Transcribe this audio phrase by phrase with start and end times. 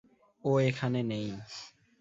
[0.43, 1.27] ও এখানে নেই।